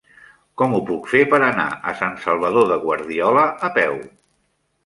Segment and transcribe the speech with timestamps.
[0.61, 4.03] Com ho puc fer per anar a Sant Salvador de Guardiola a peu?